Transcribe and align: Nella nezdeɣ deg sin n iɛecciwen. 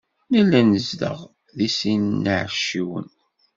Nella 0.31 0.61
nezdeɣ 0.61 1.17
deg 1.57 1.69
sin 1.77 2.03
n 2.23 2.25
iɛecciwen. 2.35 3.07